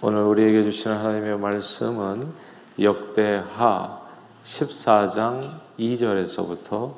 오늘 0.00 0.20
우리에게 0.22 0.62
주시는 0.62 0.96
하나님의 0.96 1.38
말씀은 1.40 2.32
역대하 2.80 4.00
14장 4.44 5.40
2절에서부터 5.76 6.92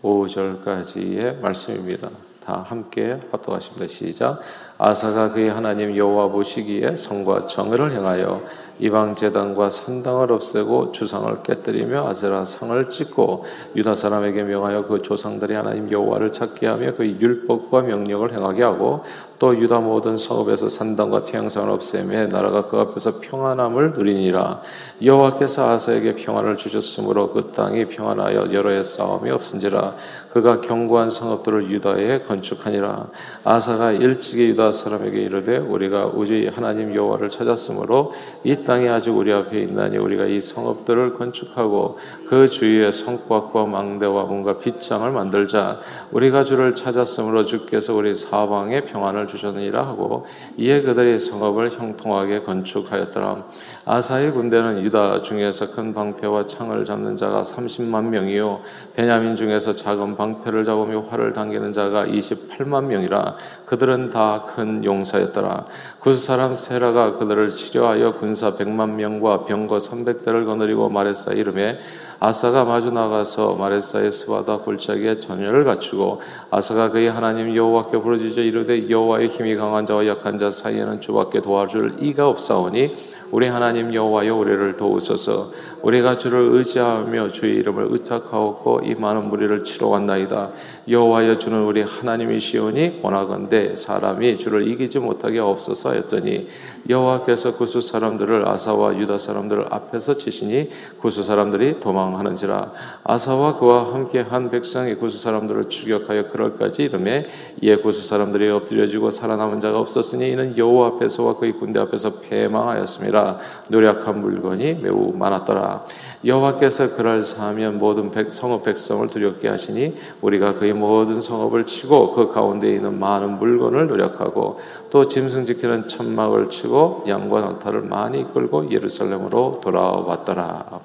15절까지의 0.00 1.40
말씀입니다. 1.40 2.08
다 2.44 2.64
함께 2.66 3.18
합독하십니다. 3.30 3.86
시작. 3.86 4.40
아사가 4.76 5.30
그의 5.30 5.50
하나님 5.50 5.96
여호와 5.96 6.28
보시기에 6.28 6.96
성과 6.96 7.46
정의를 7.46 7.92
행하여 7.92 8.42
이방 8.80 9.14
제단과 9.14 9.70
산당을 9.70 10.32
없애고 10.32 10.90
주상을 10.90 11.42
깨뜨리며 11.44 12.08
아세라 12.08 12.44
상을 12.44 12.88
찢고 12.88 13.44
유다 13.76 13.94
사람에게 13.94 14.42
명하여 14.42 14.86
그 14.86 14.98
조상들이 14.98 15.54
하나님 15.54 15.90
여호와를 15.90 16.30
찾게 16.30 16.66
하며 16.66 16.94
그 16.96 17.06
율법과 17.06 17.82
명령을 17.82 18.32
행하게 18.32 18.64
하고 18.64 19.04
또 19.42 19.58
유다 19.58 19.80
모든 19.80 20.16
성읍에서 20.16 20.68
산당과 20.68 21.24
태양상을 21.24 21.68
없애며 21.68 22.28
나라가 22.28 22.62
그 22.62 22.78
앞에서 22.78 23.18
평안함을 23.18 23.92
누리니라. 23.92 24.60
여호와께서 25.04 25.68
아사에게 25.68 26.14
평안을 26.14 26.56
주셨으므로 26.56 27.32
그 27.32 27.50
땅이 27.50 27.86
평안하여 27.86 28.52
여러 28.52 28.70
해 28.70 28.84
싸움이 28.84 29.32
없은지라. 29.32 29.96
그가 30.30 30.60
견고한 30.60 31.10
성읍들을 31.10 31.72
유다에 31.72 32.22
건축하니라. 32.22 33.08
아사가 33.42 33.90
일찍이 33.90 34.50
유다 34.50 34.70
사람에게 34.70 35.20
이르되 35.22 35.56
우리가 35.56 36.12
우리 36.14 36.46
하나님 36.46 36.94
여호와를 36.94 37.28
찾았으므로 37.28 38.12
이 38.44 38.62
땅이 38.62 38.90
아직 38.90 39.10
우리 39.10 39.34
앞에 39.34 39.60
있나니 39.62 39.96
우리가 39.98 40.26
이 40.26 40.40
성읍들을 40.40 41.14
건축하고 41.14 41.98
그 42.28 42.48
주위에 42.48 42.92
성곽과 42.92 43.66
망대와 43.66 44.22
문과 44.22 44.58
빗장을 44.58 45.10
만들자. 45.10 45.80
우리가 46.12 46.44
주를 46.44 46.76
찾았으므로 46.76 47.44
주께서 47.44 47.92
우리 47.92 48.14
사방에 48.14 48.82
평안을 48.82 49.31
주셨느니라 49.32 49.86
하고 49.86 50.26
이에 50.56 50.82
그들이 50.82 51.18
성읍을 51.18 51.70
형통하게 51.70 52.42
건축하였더라. 52.42 53.38
아사의 53.86 54.32
군대는 54.32 54.82
유다 54.82 55.22
중에서 55.22 55.72
큰 55.72 55.94
방패와 55.94 56.46
창을 56.46 56.84
잡는 56.84 57.16
자가 57.16 57.42
30만 57.42 58.04
명이요. 58.04 58.60
베냐민 58.94 59.34
중에서 59.34 59.74
작은 59.74 60.16
방패를 60.16 60.64
잡으며 60.64 61.00
활을 61.00 61.32
당기는 61.32 61.72
자가 61.72 62.04
28만 62.06 62.84
명이라. 62.84 63.36
그들은 63.66 64.10
다 64.10 64.42
큰 64.46 64.84
용사였더라. 64.84 65.64
구스 65.98 66.24
사람 66.24 66.54
세라가 66.54 67.16
그들을 67.16 67.48
치료하여 67.50 68.14
군사 68.14 68.56
100만 68.56 68.90
명과 68.90 69.44
병거 69.44 69.78
300대를 69.78 70.46
거느리고 70.46 70.88
마레사 70.88 71.32
이름에 71.32 71.78
아사가 72.24 72.64
마주 72.64 72.92
나가서 72.92 73.56
마레사의 73.56 74.12
스바다 74.12 74.58
골짜기에 74.58 75.14
전열을 75.18 75.64
갖추고 75.64 76.20
아사가 76.52 76.90
그의 76.90 77.10
하나님 77.10 77.56
여호와께 77.56 77.98
부르짖어 77.98 78.44
이르되 78.44 78.88
여호와의 78.88 79.26
힘이 79.26 79.56
강한 79.56 79.84
자와 79.84 80.06
약한 80.06 80.38
자 80.38 80.48
사이에는 80.48 81.00
주밖에 81.00 81.40
도와줄 81.40 81.96
이가 81.98 82.28
없사오니 82.28 82.90
우리 83.32 83.48
하나님 83.48 83.94
여호와여 83.94 84.36
우리를 84.36 84.76
도우소서. 84.76 85.52
우리가 85.80 86.18
주를 86.18 86.50
의지하며 86.52 87.28
주의 87.28 87.56
이름을 87.56 87.86
의탁하옵고 87.88 88.82
이 88.84 88.94
많은 88.94 89.30
무리를 89.30 89.64
치러 89.64 89.88
왔나이다. 89.88 90.50
여호와여 90.86 91.38
주는 91.38 91.64
우리 91.64 91.80
하나님이시오니 91.80 93.00
원하건대 93.02 93.74
사람이 93.74 94.38
주를 94.38 94.68
이기지 94.68 94.98
못하게 94.98 95.38
없어서 95.38 95.88
하였더니 95.92 96.46
여호와께서 96.90 97.56
구수 97.56 97.80
사람들을 97.80 98.46
아사와 98.46 98.98
유다 98.98 99.16
사람들을 99.16 99.64
앞에서 99.70 100.18
치시니 100.18 100.68
구수 100.98 101.22
사람들이 101.22 101.80
도망하는지라. 101.80 102.72
아사와 103.02 103.56
그와 103.56 103.94
함께 103.94 104.20
한 104.20 104.50
백성이 104.50 104.94
구수 104.94 105.18
사람들을 105.22 105.70
추격하여 105.70 106.28
그럴까지 106.28 106.82
이름에 106.82 107.22
이에 107.62 107.76
구수 107.76 108.06
사람들이 108.06 108.50
엎드려지고 108.50 109.10
살아남은 109.10 109.60
자가 109.60 109.78
없었으니 109.78 110.32
이는 110.32 110.58
여호와 110.58 110.88
앞에서와 110.88 111.36
그의 111.36 111.52
군대 111.52 111.80
앞에서 111.80 112.20
패망하였습니다 112.20 113.21
노력한 113.68 114.20
물건이 114.20 114.74
매우 114.74 115.12
많았더라 115.14 115.84
여호와께서 116.24 116.94
그를 116.96 117.22
사하면 117.22 117.78
모든 117.78 118.10
백, 118.10 118.32
성읍 118.32 118.62
백성을 118.62 119.06
두렵게 119.06 119.48
하시니 119.48 119.96
우리가 120.20 120.54
그의 120.54 120.72
모든 120.72 121.20
성읍을 121.20 121.66
치고 121.66 122.12
그 122.12 122.28
가운데 122.28 122.72
있는 122.72 122.98
많은 122.98 123.38
물건을 123.38 123.88
노력하고 123.88 124.58
또 124.90 125.08
짐승 125.08 125.46
지키는 125.46 125.88
천막을 125.88 126.50
치고 126.50 127.04
양과 127.08 127.40
낙타를 127.40 127.82
많이 127.82 128.32
끌고 128.32 128.70
예루살렘으로 128.70 129.60
돌아왔더라. 129.62 130.80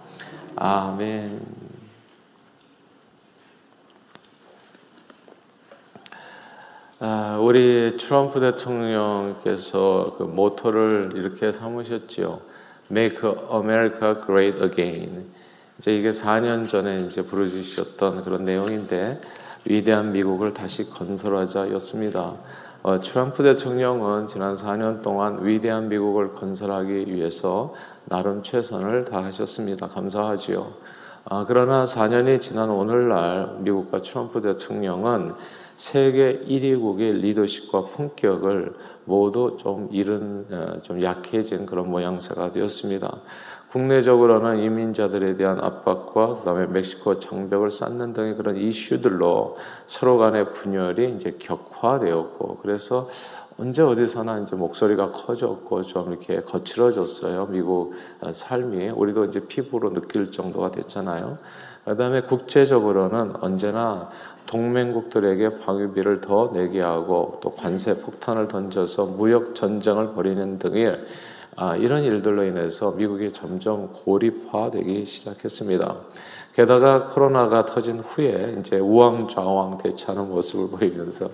아멘. 0.56 1.67
아, 7.00 7.38
우리 7.40 7.96
트럼프 7.96 8.40
대통령께서 8.40 10.16
그 10.18 10.24
모토를 10.24 11.12
이렇게 11.14 11.52
삼으셨지요. 11.52 12.40
Make 12.90 13.20
America 13.54 14.16
Great 14.26 14.64
Again. 14.64 15.26
이제 15.78 15.96
이게 15.96 16.10
4년 16.10 16.68
전에 16.68 16.98
이제 16.98 17.22
부르짖으셨던 17.22 18.24
그런 18.24 18.46
내용인데 18.46 19.22
위대한 19.66 20.12
미국을 20.12 20.56
다시 20.56 20.90
건설하자였습니다. 20.90 22.34
어, 22.82 23.00
트럼프 23.00 23.44
대통령은 23.44 24.26
지난 24.26 24.56
4년 24.56 25.04
동안 25.04 25.46
위대한 25.46 25.90
미국을 25.90 26.34
건설하기 26.34 27.14
위해서 27.14 27.76
나름 28.06 28.42
최선을 28.42 29.06
다하셨습니다. 29.06 29.90
감사하지요. 29.90 30.74
아, 31.26 31.46
그러나 31.48 31.84
4년이 31.84 32.42
지난 32.42 32.72
오늘날 32.72 33.58
미국과 33.60 34.00
트럼프 34.00 34.42
대통령은 34.42 35.36
세계 35.78 36.40
1위국의 36.40 37.22
리더십과 37.22 37.84
품격을 37.86 38.74
모두 39.06 39.58
좀 39.60 39.88
잃은, 39.92 40.48
어, 40.50 40.82
좀 40.82 41.04
약해진 41.04 41.68
그런 41.68 41.92
모양새가 41.92 42.52
되었습니다. 42.52 43.20
국내적으로는 43.70 44.58
이민자들에 44.58 45.38
대한 45.38 45.60
압박과 45.64 46.40
그다음에 46.40 46.66
멕시코 46.66 47.20
장벽을 47.20 47.70
쌓는 47.70 48.14
등의 48.14 48.36
그런 48.36 48.56
이슈들로 48.58 49.56
서로 49.86 50.18
간의 50.18 50.52
분열이 50.54 51.14
이제 51.16 51.38
격화되었고 51.38 52.58
그래서 52.64 53.08
언제 53.60 53.84
어디서나 53.84 54.40
이제 54.40 54.56
목소리가 54.56 55.12
커졌고 55.12 55.84
좀 55.84 56.12
이렇게 56.12 56.42
거칠어졌어요. 56.42 57.48
미국 57.48 57.94
삶이 58.32 58.90
우리도 58.90 59.26
이제 59.26 59.42
피부로 59.42 59.94
느낄 59.94 60.32
정도가 60.32 60.72
됐잖아요. 60.72 61.38
그다음에 61.86 62.22
국제적으로는 62.22 63.36
언제나 63.42 64.10
동맹국들에게 64.48 65.60
방위비를 65.60 66.22
더 66.22 66.52
내게 66.52 66.82
하고 66.82 67.40
또 67.42 67.52
관세 67.52 67.98
폭탄을 67.98 68.48
던져서 68.48 69.06
무역 69.06 69.54
전쟁을 69.54 70.14
벌이는 70.14 70.58
등의 70.58 70.98
아, 71.56 71.76
이런 71.76 72.04
일들로 72.04 72.44
인해서 72.44 72.92
미국이 72.92 73.32
점점 73.32 73.92
고립화되기 73.92 75.06
시작했습니다. 75.06 75.96
게다가 76.54 77.06
코로나가 77.06 77.66
터진 77.66 78.00
후에 78.00 78.56
이제 78.60 78.80
우왕좌왕 78.80 79.78
대처하는 79.78 80.30
모습을 80.30 80.78
보이면서 80.78 81.30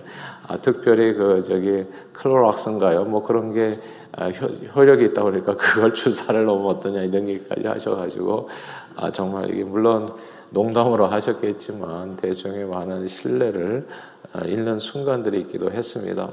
아, 0.46 0.58
특별히 0.58 1.14
그 1.14 1.40
저기 1.42 1.86
클로락스인가요? 2.12 3.04
뭐 3.04 3.22
그런 3.22 3.52
게 3.52 3.72
아, 4.12 4.28
효 4.28 4.84
력이 4.84 5.06
있다 5.06 5.22
보니까 5.22 5.56
그걸 5.56 5.92
주사를 5.94 6.44
너무 6.44 6.70
어떠냐 6.70 7.02
이런 7.02 7.28
얘기까지 7.28 7.66
하셔가지고 7.66 8.48
아, 8.96 9.10
정말 9.10 9.50
이게 9.50 9.64
물론 9.64 10.08
농담으로 10.54 11.06
하셨겠지만 11.06 12.16
대중의 12.16 12.66
많은 12.66 13.06
신뢰를 13.06 13.86
아, 14.32 14.40
잃는 14.44 14.80
순간들이 14.80 15.40
있기도 15.42 15.70
했습니다. 15.70 16.30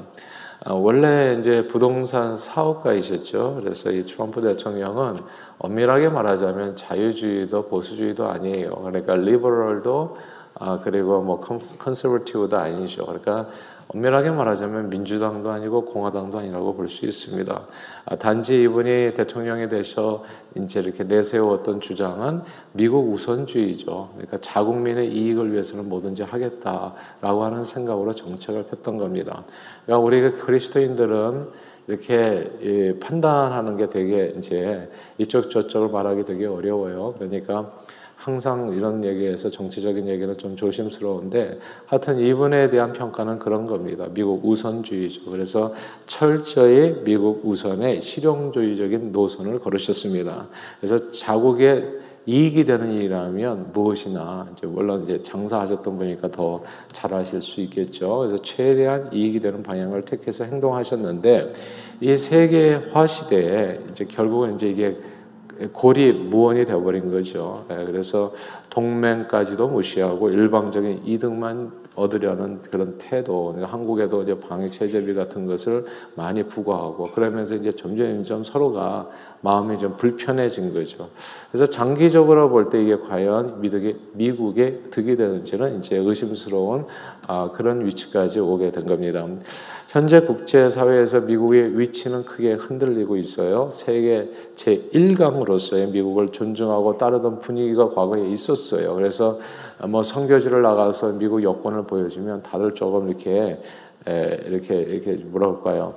아, 0.64 0.74
원래 0.74 1.36
이제 1.40 1.68
부동산 1.68 2.38
사업가이셨죠. 2.38 3.60
그래서 3.60 3.92
이 3.92 4.04
트럼프 4.04 4.42
대통령은 4.42 5.18
엄밀하게 5.58 6.10
말하자면 6.10 6.76
자유주의도 6.76 7.68
보수주의도 7.68 8.28
아니에요. 8.28 8.70
그러니까 8.76 9.16
리버럴도 9.16 10.18
아, 10.56 10.80
그리고 10.84 11.22
뭐 11.22 11.40
컨서버티브도 11.40 12.58
아니죠. 12.58 13.06
그러니까 13.06 13.48
엄밀하게 13.94 14.32
말하자면 14.32 14.90
민주당도 14.90 15.50
아니고 15.50 15.86
공화당도 15.86 16.38
아니라고 16.40 16.74
볼 16.76 16.88
수 16.88 17.06
있습니다. 17.06 17.68
아, 18.06 18.16
단지 18.16 18.62
이분이 18.64 19.14
대통령이 19.16 19.70
되셔 19.70 20.24
이제 20.56 20.80
이렇게 20.80 21.04
내세웠던 21.04 21.82
주장은 21.82 22.42
미국 22.74 23.12
우선주의죠. 23.12 24.10
그러니까 24.14 24.38
자국민의 24.38 25.14
이익을 25.14 25.52
위해서는 25.52 25.90
뭐든지 25.90 26.24
하겠다라고 26.24 27.44
하는 27.44 27.64
생각으로 27.64 28.14
정책을 28.14 28.64
폈던 28.68 28.98
겁니다. 28.98 29.44
그러니까 29.86 30.06
우리 30.06 30.32
그리스도인들은 30.32 31.48
이렇게 31.88 32.98
판단하는 33.02 33.76
게 33.76 33.90
되게 33.90 34.34
이제 34.38 34.90
이쪽 35.18 35.50
저쪽을 35.50 35.90
말하기 35.90 36.26
되게 36.26 36.46
어려워요. 36.46 37.16
그러니까 37.18 37.72
항상 38.22 38.72
이런 38.76 39.04
얘기에서 39.04 39.50
정치적인 39.50 40.08
얘기는 40.08 40.38
좀 40.38 40.56
조심스러운데 40.56 41.58
하여튼 41.88 42.20
이분에 42.20 42.70
대한 42.70 42.94
평가는 42.94 43.40
그런 43.40 43.66
겁니다. 43.66 44.06
미국 44.14 44.46
우선주의죠. 44.46 45.32
그래서 45.32 45.74
철저히 46.06 47.02
미국 47.04 47.42
우선의 47.44 48.00
실용주의적인 48.00 49.12
노선을 49.12 49.58
걸으셨습니다. 49.60 50.50
그래서 50.80 51.10
자국의 51.10 52.00
이익이 52.28 52.64
되는 52.66 52.92
일이라면 52.92 53.72
무엇이나 53.74 54.48
이제 54.52 54.68
물론 54.68 55.02
이제 55.02 55.20
장사하셨던 55.24 55.98
분이니까 55.98 56.30
더 56.30 56.62
잘하실 56.92 57.42
수 57.42 57.60
있겠죠. 57.62 58.20
그래서 58.20 58.38
최대한 58.44 59.12
이익이 59.12 59.40
되는 59.40 59.64
방향을 59.64 60.04
택해서 60.04 60.44
행동하셨는데 60.44 61.54
이 62.02 62.16
세계화 62.16 63.08
시대에 63.08 63.80
이제 63.90 64.06
결국은 64.06 64.54
이제 64.54 64.70
이게 64.70 64.96
고립 65.74 66.30
무원이 66.30 66.66
되어버린 66.66 67.12
거죠. 67.12 67.66
예, 67.72 67.86
그래서 67.86 68.34
동맹까지도 68.70 69.68
무시하고 69.68 70.30
일방적인 70.30 71.02
이득만 71.06 71.82
얻으려는 71.96 72.62
그런 72.62 72.98
태도. 72.98 73.48
그러니까 73.48 73.72
한국에도 73.72 74.24
이제 74.24 74.40
방위 74.40 74.72
체제비 74.72 75.14
같은 75.14 75.46
것을 75.46 75.86
많이 76.16 76.44
부과하고 76.44 77.12
그러면서 77.12 77.56
이제 77.56 77.72
점점 77.72 78.24
점 78.24 78.44
서로가 78.44 79.10
마음이 79.42 79.78
좀 79.78 79.98
불편해진 79.98 80.74
거죠. 80.74 81.10
그래서 81.52 81.66
장기적으로 81.66 82.50
볼 82.50 82.70
때 82.70 82.82
이게 82.82 82.98
과연 82.98 83.60
미국의 83.60 83.98
미국의 84.14 84.84
득이 84.92 85.18
되는지는 85.18 85.78
이제 85.78 85.98
의심스러운 85.98 86.86
아, 87.28 87.50
그런 87.54 87.86
위치까지 87.86 88.40
오게 88.40 88.72
된 88.72 88.86
겁니다. 88.86 89.28
현재 89.92 90.22
국제사회에서 90.22 91.20
미국의 91.20 91.78
위치는 91.78 92.24
크게 92.24 92.54
흔들리고 92.54 93.18
있어요. 93.18 93.70
세계 93.74 94.32
제1강으로서의 94.56 95.92
미국을 95.92 96.30
존중하고 96.30 96.98
따르던 96.98 97.40
분위기가 97.40 97.90
과거에 97.90 98.26
있었어요. 98.30 98.96
그래서 98.96 99.38
뭐 99.90 100.02
선교지를 100.02 100.62
나가서 100.62 101.12
미국 101.18 101.44
여권을 101.44 101.84
보여주면 101.88 102.42
다들 102.42 102.74
조금 102.74 103.10
이렇게 103.10 103.60
이렇게 104.06 104.76
이렇게 104.80 105.16
뭐라 105.26 105.50
할까요? 105.50 105.96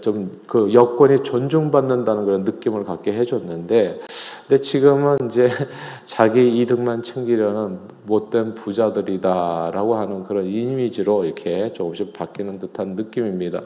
좀 0.00 0.30
그 0.46 0.72
여권이 0.72 1.22
존중받는다는 1.22 2.24
그런 2.24 2.44
느낌을 2.44 2.84
갖게 2.84 3.12
해줬는데 3.12 4.00
근데 4.46 4.60
지금은 4.60 5.16
이제 5.24 5.48
자기 6.04 6.58
이득만 6.58 7.02
챙기려는 7.02 7.78
못된 8.04 8.54
부자들이다라고 8.54 9.96
하는 9.96 10.24
그런 10.24 10.46
이미지로 10.46 11.24
이렇게 11.24 11.72
조금씩 11.72 12.12
바뀌는 12.12 12.58
듯한 12.58 12.94
느낌입니다. 12.94 13.62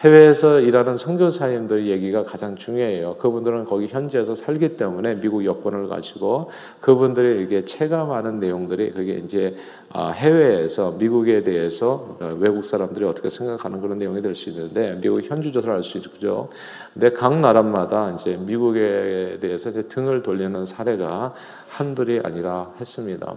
해외에서 0.00 0.60
일하는 0.60 0.94
선교사님들 0.94 1.86
얘기가 1.88 2.24
가장 2.24 2.56
중요해요. 2.56 3.16
그분들은 3.16 3.66
거기 3.66 3.86
현지에서 3.86 4.34
살기 4.34 4.78
때문에 4.78 5.20
미국 5.20 5.44
여권을 5.44 5.88
가지고 5.88 6.50
그분들이 6.80 7.42
이게 7.42 7.66
체감하는 7.66 8.40
내용들이 8.40 8.92
그게 8.92 9.14
이제 9.14 9.56
아, 9.92 10.08
해외에서 10.08 10.92
미국에 10.92 11.42
대해서 11.42 12.16
어, 12.18 12.30
외국 12.38 12.64
사람들이 12.64 13.04
어떻게 13.04 13.28
생각하는 13.28 13.82
그런 13.82 13.98
내용이 13.98 14.22
될 14.22 14.34
수 14.34 14.48
있는데 14.50 14.98
미국 15.02 15.22
현주조사를 15.22 15.74
알수 15.74 15.98
있죠. 15.98 16.48
근데 16.94 17.10
각 17.12 17.38
나라마다 17.38 18.10
이제 18.12 18.38
미국에 18.40 19.36
대해서 19.40 19.68
이제 19.68 19.82
등을 19.82 20.22
돌리는 20.22 20.64
사례가 20.64 21.34
한둘이 21.68 22.20
아니라 22.24 22.72
했습니다. 22.80 23.34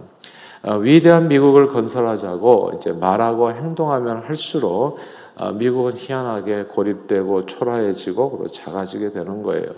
어, 0.62 0.76
위대한 0.78 1.28
미국을 1.28 1.66
건설하자고 1.66 2.72
이제 2.78 2.92
말하고 2.92 3.52
행동하면 3.52 4.22
할수록 4.22 4.96
아, 4.96 5.23
미국은 5.54 5.94
희한하게 5.96 6.64
고립되고 6.64 7.46
초라해지고 7.46 8.30
그리고 8.30 8.46
작아지게 8.46 9.10
되는 9.10 9.42
거예요. 9.42 9.68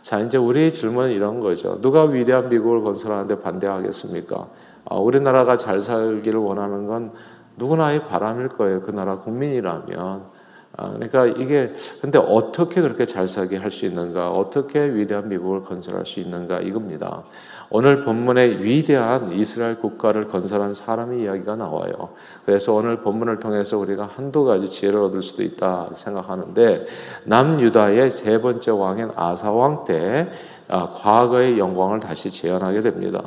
자, 0.00 0.20
이제 0.20 0.36
우리의 0.36 0.72
질문은 0.72 1.10
이런 1.10 1.40
거죠. 1.40 1.80
누가 1.80 2.04
위대한 2.04 2.48
미국을 2.48 2.82
건설하는데 2.82 3.40
반대하겠습니까? 3.40 4.48
아, 4.84 4.96
우리나라가 4.96 5.56
잘 5.56 5.80
살기를 5.80 6.38
원하는 6.38 6.86
건 6.86 7.12
누구나의 7.56 8.00
바람일 8.00 8.48
거예요. 8.48 8.80
그 8.82 8.90
나라 8.90 9.18
국민이라면. 9.18 10.37
아, 10.80 10.90
그러니까 10.92 11.26
이게 11.26 11.74
근데 12.00 12.18
어떻게 12.18 12.80
그렇게 12.80 13.04
잘 13.04 13.26
살게 13.26 13.56
할 13.56 13.68
수 13.72 13.84
있는가? 13.84 14.30
어떻게 14.30 14.80
위대한 14.80 15.28
미국을 15.28 15.62
건설할 15.62 16.06
수 16.06 16.20
있는가? 16.20 16.60
이겁니다. 16.60 17.24
오늘 17.70 18.04
본문에 18.04 18.62
위대한 18.62 19.32
이스라엘 19.32 19.76
국가를 19.78 20.28
건설한 20.28 20.72
사람의 20.72 21.22
이야기가 21.22 21.56
나와요. 21.56 22.10
그래서 22.46 22.72
오늘 22.72 23.00
본문을 23.00 23.40
통해서 23.40 23.76
우리가 23.76 24.08
한두 24.14 24.44
가지 24.44 24.66
지혜를 24.68 25.00
얻을 25.00 25.20
수도 25.20 25.42
있다 25.42 25.90
생각하는데 25.94 26.86
남유다의 27.24 28.10
세 28.12 28.40
번째 28.40 28.70
왕인 28.70 29.10
아사 29.16 29.50
왕때 29.50 30.30
아, 30.68 30.90
과거의 30.90 31.58
영광을 31.58 31.98
다시 31.98 32.30
재현하게 32.30 32.82
됩니다. 32.82 33.22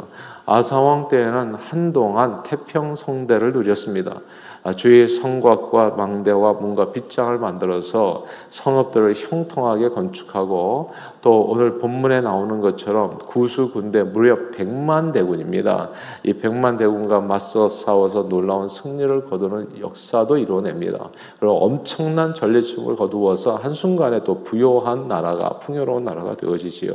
아사 0.45 0.79
왕 0.79 1.07
때에는 1.07 1.55
한동안 1.55 2.43
태평 2.43 2.95
성대를 2.95 3.51
누렸습니다. 3.53 4.19
아, 4.63 4.73
주의 4.73 5.07
성곽과 5.07 5.95
망대와 5.97 6.53
뭔가 6.53 6.91
빗장을 6.91 7.35
만들어서 7.39 8.25
성읍들을 8.49 9.15
형통하게 9.15 9.89
건축하고 9.89 10.91
또 11.21 11.41
오늘 11.49 11.79
본문에 11.79 12.21
나오는 12.21 12.61
것처럼 12.61 13.17
구수 13.17 13.71
군대 13.71 14.03
무려 14.03 14.51
100만 14.51 15.13
대군입니다. 15.13 15.89
이 16.23 16.33
100만 16.33 16.77
대군과 16.77 17.21
맞서 17.21 17.69
싸워서 17.69 18.29
놀라운 18.29 18.67
승리를 18.67 19.25
거두는 19.25 19.79
역사도 19.79 20.37
이루어냅니다. 20.37 21.09
그리고 21.39 21.65
엄청난 21.65 22.35
전리품을 22.35 22.95
거두어서 22.95 23.55
한순간에 23.55 24.23
또 24.23 24.43
부요한 24.43 25.07
나라가 25.07 25.49
풍요로운 25.55 26.03
나라가 26.03 26.33
되어지지요. 26.33 26.93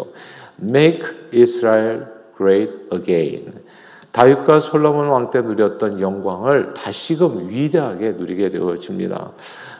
Make 0.63 1.03
Israel 1.35 2.07
great 2.37 2.73
again. 2.93 3.66
다윗과 4.17 4.61
솔로몬 4.61 5.09
왕 5.09 5.31
때 5.31 5.43
누렸던 5.43 6.01
영광을 6.01 6.73
다시금 6.73 7.51
위대하게 7.51 8.13
누리게 8.13 8.51
되어집니다. 8.51 9.33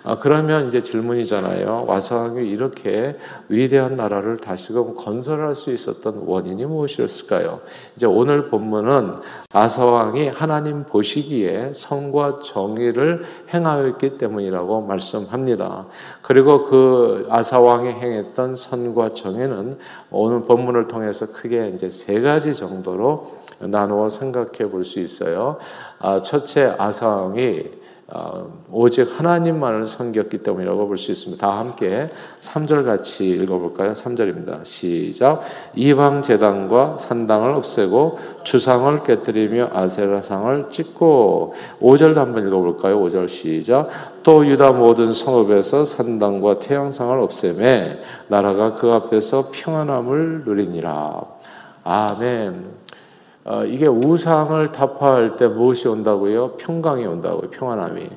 아, 0.07 0.17
그러면 0.21 0.69
이제 0.69 0.81
질문이잖아요. 0.81 1.87
와상이 1.89 2.49
이렇게 2.49 3.17
위대한 3.49 3.97
나라를 3.97 4.37
다시금 4.37 4.95
건설할 4.95 5.57
수 5.57 5.73
있었던 5.73 6.23
원인이 6.27 6.65
무엇이었을까요? 6.65 7.59
이제 7.97 8.07
오늘 8.07 8.49
본문은 8.49 9.15
아사왕이 9.53 10.29
하나님 10.29 10.85
보시기에 10.85 11.73
성과 11.75 12.39
정의를 12.39 13.25
행하였기 13.53 14.17
때문이라고 14.17 14.83
말씀합니다. 14.83 15.87
그리고 16.23 16.65
그 16.67 17.27
아사왕이 17.29 17.89
행했던 17.89 18.55
선과 18.55 19.09
정의는 19.09 19.77
오늘 20.13 20.43
본문을 20.43 20.87
통해서 20.87 21.27
크게 21.27 21.73
이제 21.75 21.91
세 21.91 22.21
가지 22.21 22.55
정도로 22.55 23.39
나누어 23.59 24.09
생각해 24.09 24.71
볼 24.71 24.85
수 24.85 25.01
있어요. 25.01 25.59
아, 25.99 26.23
첫째 26.23 26.77
아사왕이 26.79 27.65
어, 27.65 27.76
오직 28.71 29.19
하나님만을 29.19 29.85
섬겼기 29.85 30.39
때문이라고 30.39 30.87
볼 30.87 30.97
수 30.97 31.11
있습니다. 31.11 31.45
다 31.45 31.59
함께 31.59 32.09
3절 32.41 32.85
같이 32.85 33.29
읽어볼까요? 33.29 33.93
3절입니다. 33.93 34.65
시작. 34.65 35.43
이방 35.75 36.23
제단과 36.23 36.99
산당을 36.99 37.53
없애고 37.55 38.19
주상을 38.45 39.03
깨뜨리며 39.03 39.71
아세라상을 39.73 40.71
찍고 40.71 41.55
5절도 41.81 42.15
한번 42.15 42.47
읽어볼까요? 42.47 43.03
5절 43.03 43.29
시작. 43.29 43.89
또 44.23 44.47
유다 44.47 44.73
모든 44.73 45.13
성읍에서 45.13 45.85
산당과 45.85 46.61
태양상을 46.61 47.19
없애매 47.19 47.99
나라가 48.29 48.75
그 48.75 48.93
앞에서 48.93 49.51
평안함을 49.53 50.45
누리니라. 50.45 51.23
아멘. 51.83 52.77
어, 53.49 53.65
이게 53.65 53.87
우상을 53.87 54.73
타파할 54.73 55.37
때 55.37 55.47
무엇이 55.47 55.87
온다고요? 55.87 56.57
평강이 56.57 57.07
온다고요. 57.07 57.49
평안함이. 57.51 58.11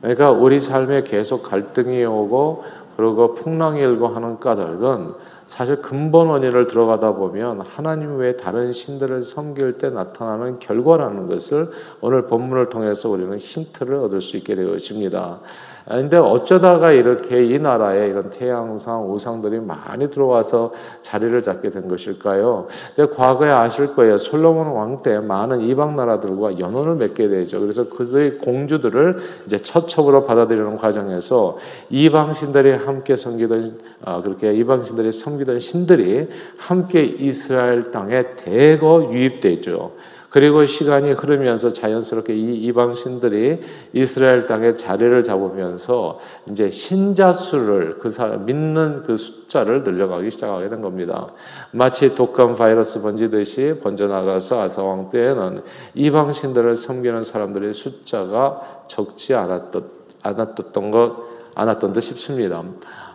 그러니까 0.00 0.32
우리 0.32 0.58
삶에 0.58 1.04
계속 1.04 1.44
갈등이 1.44 2.04
오고 2.04 2.64
그리고 2.96 3.34
풍랑이 3.34 3.80
일고 3.80 4.08
하는 4.08 4.40
까닭은 4.40 5.14
사실 5.46 5.80
근본 5.80 6.28
원인을 6.28 6.66
들어가다 6.66 7.14
보면 7.14 7.60
하나님 7.60 8.16
외에 8.16 8.34
다른 8.34 8.72
신들을 8.72 9.22
섬길 9.22 9.78
때 9.78 9.90
나타나는 9.90 10.58
결과라는 10.58 11.28
것을 11.28 11.70
오늘 12.00 12.26
본문을 12.26 12.68
통해서 12.68 13.08
우리는 13.10 13.36
힌트를 13.36 13.94
얻을 13.96 14.20
수 14.20 14.36
있게 14.36 14.56
되어집니다. 14.56 15.40
근데 15.86 16.16
어쩌다가 16.16 16.92
이렇게 16.92 17.44
이 17.44 17.58
나라에 17.58 18.08
이런 18.08 18.30
태양상 18.30 19.12
우상들이 19.12 19.60
많이 19.60 20.10
들어와서 20.10 20.72
자리를 21.02 21.42
잡게 21.42 21.68
된 21.68 21.88
것일까요? 21.88 22.66
근데 22.96 23.14
과거에 23.14 23.50
아실 23.50 23.94
거예요. 23.94 24.16
솔로몬 24.16 24.68
왕 24.68 24.94
때 25.02 25.18
많은 25.20 25.60
이방 25.60 25.96
나라들과 25.96 26.58
연혼을 26.58 26.96
맺게 26.96 27.28
되죠. 27.28 27.60
그래서 27.60 27.88
그들의 27.88 28.38
공주들을 28.38 29.18
이제 29.44 29.58
처첩으로 29.58 30.24
받아들이는 30.24 30.76
과정에서 30.76 31.58
이방 31.90 32.32
신들이 32.32 32.72
함께 32.72 33.16
섬기던 33.16 33.78
아, 34.04 34.22
그렇게 34.22 34.52
이방 34.54 34.84
신들이 34.84 35.12
섬기던 35.12 35.60
신들이 35.60 36.28
함께 36.58 37.02
이스라엘 37.02 37.90
땅에 37.90 38.36
대거 38.36 39.10
유입되죠. 39.12 39.92
그리고 40.34 40.66
시간이 40.66 41.12
흐르면서 41.12 41.72
자연스럽게 41.72 42.34
이 42.34 42.56
이방 42.64 42.94
신들이 42.94 43.60
이스라엘 43.92 44.46
땅에 44.46 44.74
자리를 44.74 45.22
잡으면서 45.22 46.18
이제 46.50 46.70
신자 46.70 47.30
수를 47.30 48.00
그 48.00 48.10
사람 48.10 48.44
믿는 48.44 49.04
그 49.04 49.16
숫자를 49.16 49.84
늘려가기 49.84 50.32
시작하게 50.32 50.70
된 50.70 50.80
겁니다. 50.80 51.28
마치 51.70 52.16
독감 52.16 52.56
바이러스 52.56 53.00
번지듯이 53.00 53.78
번져 53.80 54.08
나가서 54.08 54.60
아사왕 54.62 55.10
때에는 55.10 55.62
이방 55.94 56.32
신들을 56.32 56.74
섬기는 56.74 57.22
사람들의 57.22 57.72
숫자가 57.72 58.86
적지 58.88 59.34
않았던 59.34 59.88
않았던 60.24 60.90
것 60.90 61.16
않았던 61.54 61.92
듯 61.92 62.00
싶습니다. 62.00 62.60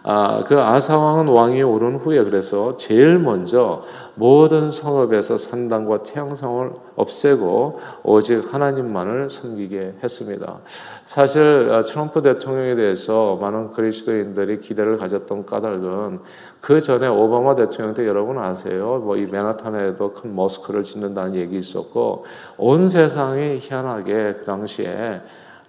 아, 0.03 0.39
그 0.47 0.59
아사 0.59 0.97
왕은 0.97 1.27
왕이 1.27 1.61
오른 1.61 1.97
후에 1.97 2.23
그래서 2.23 2.75
제일 2.77 3.19
먼저 3.19 3.81
모든 4.15 4.71
성읍에서 4.71 5.37
산당과 5.37 6.03
태양성을 6.03 6.71
없애고 6.95 7.79
오직 8.03 8.53
하나님만을 8.53 9.29
섬기게 9.29 9.97
했습니다. 10.03 10.59
사실 11.05 11.69
아, 11.71 11.83
트럼프 11.83 12.21
대통령에 12.21 12.75
대해서 12.75 13.37
많은 13.39 13.69
그리스도인들이 13.69 14.59
기대를 14.59 14.97
가졌던 14.97 15.45
까닭은 15.45 16.19
그 16.61 16.81
전에 16.81 17.07
오바마 17.07 17.55
대통령 17.55 17.93
때 17.93 18.05
여러분 18.07 18.37
아세요? 18.39 18.99
뭐 19.03 19.19
이 19.19 19.25
맨하탄에도 19.25 20.13
큰 20.13 20.33
머스크를 20.33 20.83
짓는다는 20.83 21.35
얘기 21.35 21.57
있었고 21.57 22.23
온 22.57 22.87
세상이 22.87 23.57
희한하게 23.59 24.35
그 24.39 24.45
당시에 24.45 25.21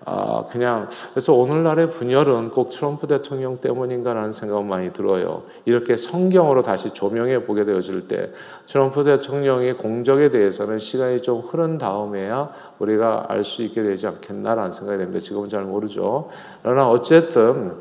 아, 0.06 0.46
그냥 0.50 0.88
그래서 1.10 1.34
오늘날의 1.34 1.90
분열은 1.90 2.50
꼭 2.50 2.70
트럼프 2.70 3.06
대통령 3.06 3.58
때문인가라는 3.58 4.32
생각 4.32 4.64
많이 4.64 4.92
들어요. 4.92 5.42
이렇게 5.66 5.96
성경으로 5.96 6.62
다시 6.62 6.94
조명해 6.94 7.44
보게 7.44 7.64
되어질 7.64 8.08
때 8.08 8.30
트럼프 8.66 9.04
대통령의 9.04 9.76
공적에 9.76 10.30
대해서는 10.30 10.78
시간이 10.78 11.20
좀 11.20 11.40
흐른 11.40 11.76
다음에야 11.76 12.50
우리가 12.78 13.26
알 13.28 13.44
수 13.44 13.62
있게 13.62 13.82
되지 13.82 14.06
않겠나라는 14.06 14.72
생각이 14.72 14.98
됩니다. 14.98 15.20
지금은 15.20 15.48
잘 15.48 15.64
모르죠. 15.64 16.28
그러나 16.62 16.88
어쨌든 16.88 17.74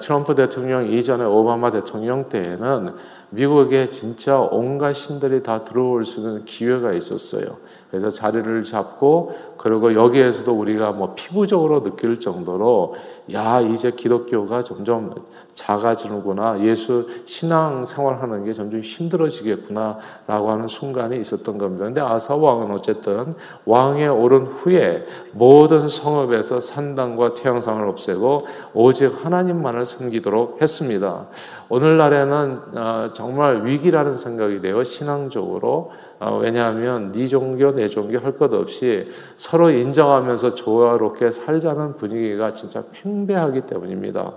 트럼프 0.00 0.34
대통령 0.34 0.86
이전에 0.86 1.24
오바마 1.24 1.70
대통령 1.72 2.28
때에는 2.28 2.94
미국에 3.34 3.88
진짜 3.88 4.38
온갖 4.38 4.92
신들이 4.92 5.42
다 5.42 5.64
들어올 5.64 6.04
수 6.04 6.20
있는 6.20 6.44
기회가 6.44 6.92
있었어요. 6.92 7.56
그래서 7.94 8.10
자리를 8.10 8.64
잡고 8.64 9.32
그리고 9.56 9.94
여기에서도 9.94 10.52
우리가 10.52 10.90
뭐 10.90 11.14
피부적으로 11.14 11.84
느낄 11.84 12.18
정도로 12.18 12.96
야 13.32 13.60
이제 13.60 13.92
기독교가 13.92 14.64
점점 14.64 15.14
작아지는구나 15.54 16.58
예수 16.64 17.06
신앙 17.24 17.84
생활하는 17.84 18.44
게 18.44 18.52
점점 18.52 18.80
힘들어지겠구나라고 18.80 20.50
하는 20.50 20.66
순간이 20.66 21.20
있었던 21.20 21.56
겁니다. 21.56 21.84
근데 21.84 22.00
아사 22.00 22.34
왕은 22.34 22.72
어쨌든 22.72 23.36
왕에 23.64 24.08
오른 24.08 24.46
후에 24.46 25.06
모든 25.30 25.86
성읍에서 25.86 26.58
산당과 26.58 27.34
태양상을 27.34 27.86
없애고 27.86 28.40
오직 28.74 29.24
하나님만을 29.24 29.84
섬기도록 29.84 30.60
했습니다. 30.60 31.26
오늘날에는 31.68 32.60
어, 32.74 33.10
정말 33.24 33.64
위기라는 33.64 34.12
생각이 34.12 34.60
돼요 34.60 34.84
신앙적으로 34.84 35.92
어, 36.20 36.38
왜냐하면 36.42 37.10
네 37.10 37.26
종교 37.26 37.74
내 37.74 37.88
종교 37.88 38.18
할 38.18 38.34
것 38.36 38.52
없이 38.52 39.10
서로 39.38 39.70
인정하면서 39.70 40.54
조화롭게 40.54 41.30
살자는 41.30 41.96
분위기가 41.96 42.50
진짜 42.52 42.82
팽배하기 42.92 43.62
때문입니다. 43.62 44.34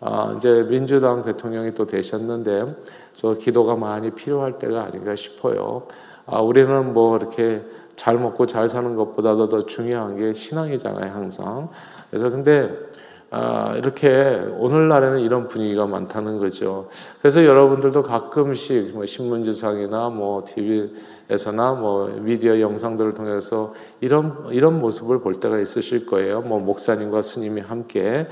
아, 0.00 0.34
이제 0.36 0.66
민주당 0.68 1.22
대통령이 1.22 1.74
또 1.74 1.86
되셨는데 1.86 2.64
저 3.12 3.34
기도가 3.34 3.76
많이 3.76 4.10
필요할 4.10 4.58
때가 4.58 4.84
아닌가 4.84 5.14
싶어요. 5.14 5.86
아, 6.26 6.40
우리는 6.40 6.92
뭐 6.92 7.16
이렇게 7.16 7.62
잘 7.94 8.18
먹고 8.18 8.46
잘 8.46 8.68
사는 8.68 8.96
것보다도 8.96 9.48
더 9.48 9.66
중요한 9.66 10.16
게 10.16 10.32
신앙이잖아요, 10.32 11.12
항상. 11.12 11.68
그래서 12.10 12.30
근데 12.30 12.70
아, 13.30 13.74
이렇게 13.76 14.42
오늘날에는 14.58 15.20
이런 15.20 15.48
분위기가 15.48 15.86
많다는 15.86 16.38
거죠. 16.38 16.88
그래서 17.20 17.44
여러분들도 17.44 18.02
가끔씩 18.02 18.94
뭐 18.94 19.04
신문지상이나 19.04 20.08
뭐 20.08 20.44
TV에서나 20.46 21.74
뭐 21.74 22.06
미디어 22.22 22.58
영상들을 22.58 23.12
통해서 23.12 23.74
이런 24.00 24.46
이런 24.50 24.80
모습을 24.80 25.20
볼 25.20 25.40
때가 25.40 25.58
있으실 25.58 26.06
거예요. 26.06 26.40
뭐 26.40 26.58
목사님과 26.58 27.20
스님이 27.20 27.60
함께 27.60 28.26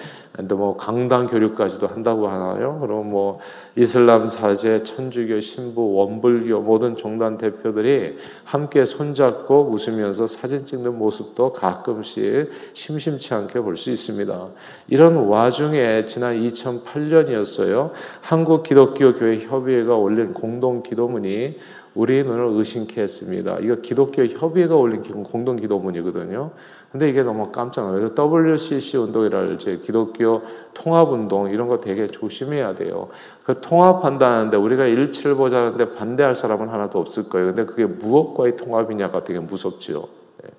뭐 0.55 0.79
강당 0.79 1.27
교류까지도 1.27 1.87
한다고 1.89 2.29
하나요? 2.29 2.79
그럼 2.81 3.11
뭐 3.11 3.39
이슬람 3.77 4.27
사제, 4.27 4.79
천주교 4.79 5.41
신부, 5.41 5.93
원불교 5.93 6.61
모든 6.61 6.97
종단 6.97 7.37
대표들이 7.37 8.17
함께 8.45 8.87
손잡고 8.87 9.69
웃으면서 9.71 10.27
사진 10.27 10.65
찍는 10.65 10.97
모습도 10.99 11.53
가끔씩 11.53 12.51
심심치 12.73 13.35
않게 13.35 13.61
볼 13.61 13.77
수 13.77 13.91
있습니다. 13.91 14.49
이런 14.89 15.17
와중에 15.17 16.05
지난 16.05 16.41
2008년이었어요. 16.41 17.91
한국 18.21 18.63
기독교 18.63 19.15
교회 19.15 19.39
협의회가 19.39 19.97
올린 19.97 20.33
공동 20.33 20.83
기도문이 20.83 21.57
우리 21.95 22.23
눈을 22.23 22.59
의심케 22.59 23.01
했습니다. 23.01 23.59
이거 23.61 23.77
기독교 23.77 24.25
협의회가 24.25 24.77
올린 24.77 25.03
공동 25.03 25.57
기도문이거든요. 25.57 26.51
근데 26.93 27.09
이게 27.09 27.23
너무 27.23 27.51
깜짝 27.51 27.91
놀라서 27.91 28.15
WCC 28.15 28.99
운동이라 28.99 29.59
제 29.59 29.79
기독교 29.79 30.43
통합 30.73 31.11
운동 31.11 31.51
이런 31.51 31.69
거 31.69 31.81
되게 31.81 32.07
조심해야 32.07 32.75
돼요. 32.75 33.09
그 33.45 33.61
통합한다는데 33.61 34.57
우리가 34.57 34.87
일치를 34.87 35.35
보자는데 35.35 35.95
반대할 35.95 36.35
사람은 36.35 36.69
하나도 36.69 37.01
없을 37.01 37.29
거예요. 37.29 37.49
근데 37.49 37.65
그게 37.65 37.87
무엇과의 37.87 38.57
통합이냐가 38.57 39.25
되게 39.25 39.41
무섭죠. 39.41 40.09
예. 40.45 40.51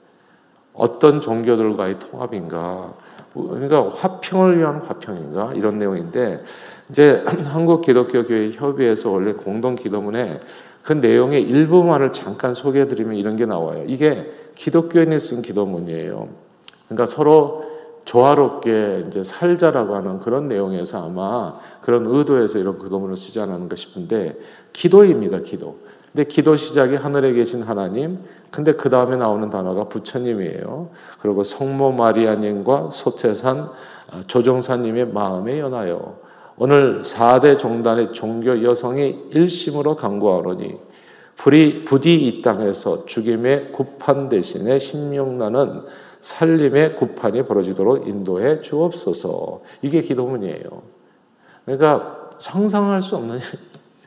어떤 0.73 1.21
종교들과의 1.21 1.99
통합인가? 1.99 2.93
그러니까 3.49 3.89
화평을 3.89 4.57
위한 4.57 4.81
화평인가 4.81 5.53
이런 5.55 5.77
내용인데 5.77 6.43
이제 6.89 7.23
한국 7.45 7.81
기독교 7.81 8.23
교회 8.23 8.51
협의회에서 8.51 9.11
원래 9.11 9.33
공동 9.33 9.75
기도문에 9.75 10.39
그 10.83 10.93
내용의 10.93 11.43
일부만을 11.43 12.11
잠깐 12.11 12.53
소개해드리면 12.53 13.15
이런 13.15 13.35
게 13.35 13.45
나와요. 13.45 13.83
이게 13.87 14.31
기독교인이 14.55 15.19
쓴 15.19 15.41
기도문이에요. 15.41 16.29
그러니까 16.87 17.05
서로 17.05 17.65
조화롭게 18.05 19.03
이제 19.07 19.21
살자라고 19.21 19.95
하는 19.95 20.19
그런 20.19 20.47
내용에서 20.47 21.05
아마 21.05 21.53
그런 21.81 22.05
의도에서 22.05 22.57
이런 22.57 22.79
기도문을 22.79 23.17
쓰지 23.17 23.41
않았는가 23.41 23.75
싶은데 23.75 24.37
기도입니다. 24.71 25.39
기도. 25.39 25.75
근데 26.11 26.23
기도 26.25 26.55
시작이 26.55 26.95
하늘에 26.95 27.33
계신 27.33 27.63
하나님, 27.63 28.19
근데 28.49 28.73
그 28.73 28.89
다음에 28.89 29.17
나오는 29.17 29.49
단어가 29.49 29.85
부처님이에요. 29.85 30.89
그리고 31.19 31.43
성모 31.43 31.91
마리아님과 31.93 32.89
소태산 32.91 33.69
아, 34.09 34.23
조정사님의 34.25 35.09
마음에 35.09 35.59
연하여 35.59 36.17
오늘 36.57 37.01
4대 37.01 37.59
종단의 37.59 38.13
종교 38.13 38.63
여성이 38.63 39.25
일심으로 39.31 39.95
강구하노니 39.95 40.79
불이 41.35 41.85
부디 41.85 42.15
이 42.15 42.41
땅에서 42.41 43.05
죽임의 43.05 43.71
구판 43.71 44.29
대신에 44.29 44.79
심령나는 44.79 45.83
살림의 46.21 46.95
구판이 46.95 47.43
벌어지도록 47.45 48.07
인도해 48.07 48.59
주옵소서. 48.61 49.61
이게 49.83 50.01
기도문이에요. 50.01 50.63
그러니까 51.65 52.29
상상할 52.39 53.01
수 53.01 53.17
없는 53.17 53.39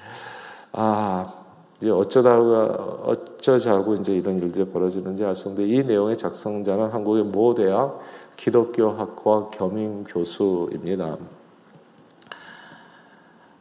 아 0.73 1.40
이제 1.81 1.91
어쩌다가 1.91 2.65
어쩌자고 3.05 3.95
이제 3.95 4.13
이런 4.13 4.39
일들이 4.39 4.67
벌어지는지 4.67 5.25
알 5.25 5.35
수 5.35 5.49
없는데 5.49 5.73
이 5.73 5.83
내용의 5.83 6.17
작성자는 6.19 6.91
한국의 6.91 7.25
모 7.25 7.55
대학 7.55 8.01
기독교 8.37 8.91
학과 8.91 9.49
겸임 9.51 10.05
교수입니다. 10.05 11.17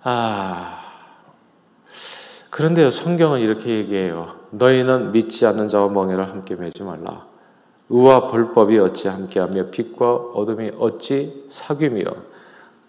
아 0.04 0.80
그런데요 2.50 2.90
성경은 2.90 3.40
이렇게 3.40 3.70
얘기해요. 3.70 4.36
너희는 4.52 5.14
믿지 5.14 5.46
않는 5.46 5.70
자와 5.70 5.88
멍에를 5.90 6.28
함께 6.28 6.56
매지 6.56 6.84
말라. 6.84 7.26
의와 7.90 8.28
불법이 8.28 8.80
어찌 8.80 9.08
함께하며 9.08 9.68
빛과 9.72 10.14
어둠이 10.34 10.72
어찌 10.78 11.46
사귀며 11.50 12.04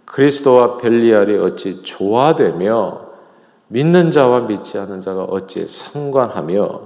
그리스도와 0.05 0.77
벨리알이 0.77 1.39
어찌 1.39 1.83
조화되며 1.83 3.10
믿는 3.73 4.11
자와 4.11 4.41
믿지 4.41 4.79
않는 4.79 4.99
자가 4.99 5.23
어찌 5.25 5.65
상관하며 5.65 6.81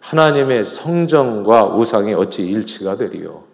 하나님의 0.00 0.64
성전과 0.64 1.74
우상이 1.74 2.12
어찌 2.12 2.46
일치가 2.46 2.96
되리요. 2.96 3.44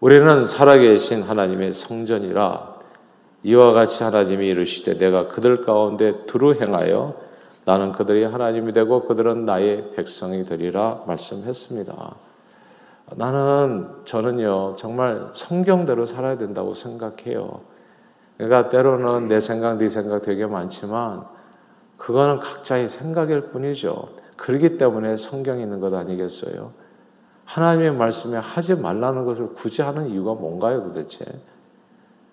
우리는 0.00 0.46
살아계신 0.46 1.22
하나님의 1.22 1.74
성전이라 1.74 2.76
이와 3.42 3.72
같이 3.72 4.02
하나님이 4.02 4.48
이르시되 4.48 4.96
내가 4.96 5.28
그들 5.28 5.62
가운데 5.64 6.24
두루 6.26 6.54
행하여 6.54 7.14
나는 7.66 7.92
그들이 7.92 8.24
하나님이 8.24 8.72
되고 8.72 9.04
그들은 9.04 9.44
나의 9.44 9.92
백성이 9.94 10.46
되리라 10.46 11.02
말씀했습니다. 11.06 12.16
나는 13.16 13.88
저는요 14.06 14.76
정말 14.76 15.28
성경대로 15.32 16.06
살아야 16.06 16.38
된다고 16.38 16.72
생각해요. 16.72 17.60
그러니까 18.38 18.70
때로는 18.70 19.28
내 19.28 19.40
생각, 19.40 19.76
네 19.76 19.88
생각 19.88 20.22
되게 20.22 20.46
많지만 20.46 21.35
그거는 21.96 22.40
각자의 22.40 22.88
생각일 22.88 23.48
뿐이죠. 23.50 24.08
그렇기 24.36 24.76
때문에 24.76 25.16
성경이 25.16 25.62
있는 25.62 25.80
것 25.80 25.94
아니겠어요? 25.94 26.72
하나님의 27.44 27.92
말씀에 27.92 28.38
하지 28.38 28.74
말라는 28.74 29.24
것을 29.24 29.54
굳이 29.54 29.82
하는 29.82 30.08
이유가 30.08 30.34
뭔가요, 30.34 30.82
도대체? 30.82 31.24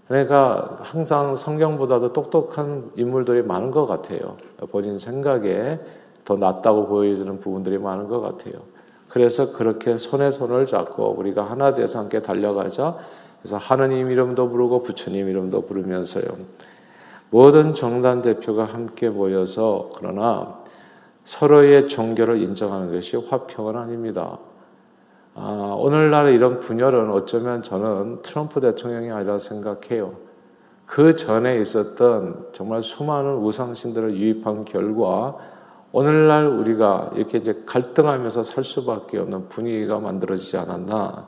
그러니까 0.08 0.78
항상 0.82 1.36
성경보다도 1.36 2.14
똑똑한 2.14 2.92
인물들이 2.96 3.42
많은 3.42 3.72
것 3.72 3.86
같아요. 3.86 4.38
본인 4.72 4.98
생각에 4.98 5.80
더 6.26 6.36
낫다고 6.36 6.88
보여주는 6.88 7.40
부분들이 7.40 7.78
많은 7.78 8.08
것 8.08 8.22
같아요. 8.22 8.54
그래서 9.08 9.52
그렇게 9.52 9.98
손에 9.98 10.32
손을 10.32 10.66
잡고 10.66 11.16
우리가 11.18 11.44
하나 11.44 11.74
돼서 11.74 12.00
함께 12.00 12.22
달려가자. 12.22 12.98
그래서 13.40 13.58
하느님 13.58 14.10
이름도 14.10 14.50
부르고 14.50 14.84
부처님 14.84 15.30
이름도 15.30 15.62
부르면서요. 15.62 16.24
모든 17.34 17.74
정당 17.74 18.22
대표가 18.22 18.66
함께 18.66 19.10
모여서 19.10 19.90
그러나 19.96 20.60
서로의 21.24 21.88
종교를 21.88 22.40
인정하는 22.44 22.94
것이 22.94 23.18
화평은 23.18 23.76
아닙니다. 23.76 24.38
아, 25.34 25.76
오늘날 25.80 26.32
이런 26.32 26.60
분열은 26.60 27.10
어쩌면 27.10 27.64
저는 27.64 28.22
트럼프 28.22 28.62
대통령이 28.62 29.10
아니라 29.10 29.40
생각해요. 29.40 30.14
그 30.86 31.16
전에 31.16 31.60
있었던 31.60 32.50
정말 32.52 32.84
수많은 32.84 33.38
우상신들을 33.38 34.16
유입한 34.16 34.64
결과 34.64 35.36
오늘날 35.92 36.46
우리가 36.46 37.14
이렇게 37.16 37.40
이제 37.40 37.64
갈등하면서 37.66 38.44
살 38.44 38.64
수밖에 38.64 39.18
없는 39.18 39.50
분위기가 39.50 39.98
만들어지지 39.98 40.58
않았나. 40.58 41.28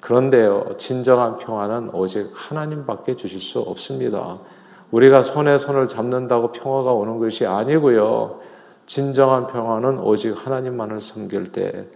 그런데요, 0.00 0.76
진정한 0.76 1.38
평화는 1.38 1.90
오직 1.92 2.30
하나님밖에 2.32 3.16
주실 3.16 3.40
수 3.40 3.58
없습니다. 3.58 4.38
우리가 4.90 5.22
손에 5.22 5.58
손을 5.58 5.88
잡는다고 5.88 6.52
평화가 6.52 6.92
오는 6.92 7.18
것이 7.18 7.46
아니고요. 7.46 8.40
진정한 8.86 9.46
평화는 9.46 9.98
오직 9.98 10.34
하나님만을 10.46 11.00
섬길 11.00 11.52
때, 11.52 11.86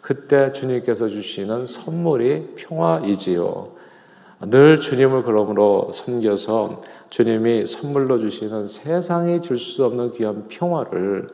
그때 0.00 0.52
주님께서 0.52 1.08
주시는 1.08 1.66
선물이 1.66 2.54
평화이지요. 2.56 3.64
늘 4.50 4.80
주님을 4.80 5.22
그러므로 5.22 5.90
섬겨서 5.92 6.82
주님이 7.10 7.66
선물로 7.66 8.18
주시는 8.18 8.66
세상이 8.66 9.40
줄 9.40 9.56
수 9.56 9.84
없는 9.84 10.12
귀한 10.14 10.42
평화를 10.48 11.28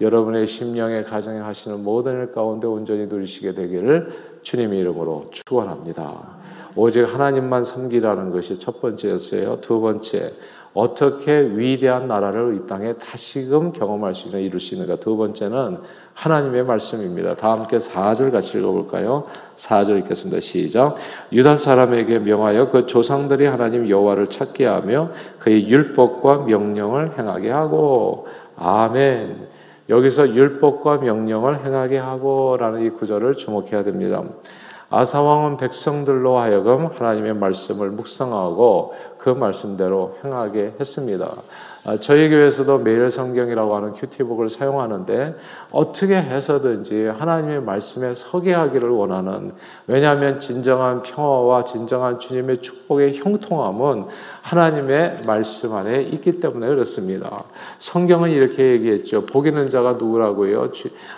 여러분의 0.00 0.46
심령의 0.46 1.04
가정에 1.04 1.40
하시는 1.40 1.82
모든 1.82 2.12
일 2.20 2.32
가운데 2.32 2.68
온전히 2.68 3.06
누리시게 3.06 3.54
되기를 3.54 4.40
주님의 4.42 4.78
이름으로 4.78 5.26
축원합니다. 5.32 6.31
오직 6.74 7.02
하나님만 7.02 7.64
섬기라는 7.64 8.30
것이 8.30 8.58
첫 8.58 8.80
번째였어요. 8.80 9.60
두 9.60 9.80
번째, 9.80 10.32
어떻게 10.74 11.38
위대한 11.38 12.06
나라를 12.08 12.56
이 12.56 12.66
땅에 12.66 12.94
다시금 12.94 13.72
경험할 13.72 14.14
수 14.14 14.28
있는 14.28 14.40
이룰 14.40 14.58
수 14.58 14.74
있는가? 14.74 14.96
두 14.96 15.18
번째는 15.18 15.78
하나님의 16.14 16.64
말씀입니다. 16.64 17.36
다 17.36 17.52
함께 17.52 17.76
4절 17.76 18.32
같이 18.32 18.58
읽어볼까요? 18.58 19.24
4절 19.56 19.98
읽겠습니다. 20.00 20.40
시작. 20.40 20.96
유다 21.30 21.56
사람에게 21.56 22.20
명하여 22.20 22.70
그 22.70 22.86
조상들이 22.86 23.46
하나님 23.46 23.88
여호와를 23.88 24.28
찾게 24.28 24.64
하며 24.64 25.10
그의 25.38 25.68
율법과 25.68 26.44
명령을 26.44 27.18
행하게 27.18 27.50
하고 27.50 28.26
아멘. 28.56 29.48
여기서 29.90 30.34
율법과 30.34 30.98
명령을 30.98 31.64
행하게 31.66 31.98
하고라는 31.98 32.86
이 32.86 32.90
구절을 32.90 33.34
주목해야 33.34 33.82
됩니다. 33.82 34.22
아사왕은 34.92 35.56
백성들로 35.56 36.38
하여금 36.38 36.86
하나님의 36.86 37.34
말씀을 37.34 37.90
묵상하고 37.90 38.92
그 39.16 39.30
말씀대로 39.30 40.18
행하게 40.22 40.74
했습니다. 40.78 41.32
아, 41.84 41.96
저희 41.96 42.28
교회에서도 42.28 42.78
매일 42.78 43.10
성경이라고 43.10 43.74
하는 43.74 43.90
큐티북을 43.90 44.48
사용하는데 44.48 45.34
어떻게 45.72 46.14
해서든지 46.14 47.06
하나님의 47.06 47.62
말씀에 47.62 48.14
서게 48.14 48.52
하기를 48.52 48.88
원하는 48.88 49.52
왜냐하면 49.88 50.38
진정한 50.38 51.02
평화와 51.02 51.64
진정한 51.64 52.20
주님의 52.20 52.58
축복의 52.58 53.16
형통함은 53.16 54.04
하나님의 54.42 55.22
말씀 55.26 55.74
안에 55.74 56.02
있기 56.02 56.38
때문에 56.38 56.68
그렇습니다. 56.68 57.42
성경은 57.80 58.30
이렇게 58.30 58.62
얘기했죠. 58.62 59.26
복 59.26 59.48
있는 59.48 59.68
자가 59.68 59.94
누구라고요? 59.94 60.70